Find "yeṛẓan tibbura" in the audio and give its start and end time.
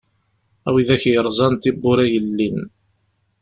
1.11-2.05